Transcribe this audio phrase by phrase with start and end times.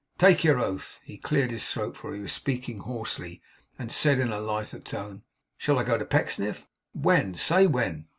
[0.17, 3.39] Take your oath!' He cleared his throat, for he was speaking hoarsely
[3.77, 5.21] and said in a lighter tone:
[5.59, 6.67] 'Shall I go to Pecksniff?
[6.93, 7.35] When?
[7.35, 8.07] Say when!